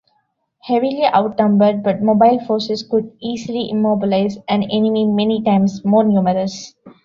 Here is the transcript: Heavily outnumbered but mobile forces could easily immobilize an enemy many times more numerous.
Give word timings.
Heavily 0.63 1.05
outnumbered 1.05 1.83
but 1.83 2.01
mobile 2.01 2.39
forces 2.47 2.81
could 2.81 3.11
easily 3.21 3.69
immobilize 3.69 4.35
an 4.49 4.63
enemy 4.63 5.05
many 5.05 5.43
times 5.43 5.85
more 5.85 6.03
numerous. 6.03 6.73